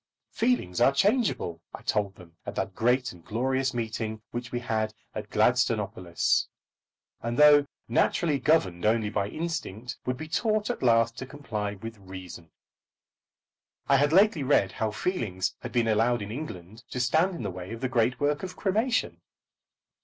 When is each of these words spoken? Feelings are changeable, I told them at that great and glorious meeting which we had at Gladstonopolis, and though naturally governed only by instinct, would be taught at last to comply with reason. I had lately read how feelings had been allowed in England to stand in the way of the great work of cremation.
Feelings 0.31 0.81
are 0.81 0.91
changeable, 0.91 1.61
I 1.75 1.83
told 1.83 2.15
them 2.15 2.35
at 2.43 2.55
that 2.55 2.73
great 2.73 3.11
and 3.11 3.23
glorious 3.23 3.71
meeting 3.71 4.23
which 4.31 4.51
we 4.51 4.59
had 4.59 4.95
at 5.13 5.29
Gladstonopolis, 5.29 6.47
and 7.21 7.37
though 7.37 7.67
naturally 7.87 8.39
governed 8.39 8.83
only 8.83 9.11
by 9.11 9.27
instinct, 9.29 9.99
would 10.07 10.17
be 10.17 10.27
taught 10.27 10.71
at 10.71 10.81
last 10.81 11.19
to 11.19 11.27
comply 11.27 11.75
with 11.75 11.99
reason. 11.99 12.49
I 13.87 13.97
had 13.97 14.11
lately 14.11 14.41
read 14.41 14.71
how 14.71 14.89
feelings 14.89 15.55
had 15.59 15.71
been 15.71 15.87
allowed 15.87 16.23
in 16.23 16.31
England 16.31 16.83
to 16.89 16.99
stand 16.99 17.35
in 17.35 17.43
the 17.43 17.51
way 17.51 17.71
of 17.71 17.81
the 17.81 17.87
great 17.87 18.19
work 18.19 18.41
of 18.41 18.55
cremation. 18.55 19.21